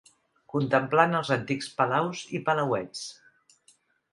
[0.53, 3.05] Contemplant els antics palaus i palauets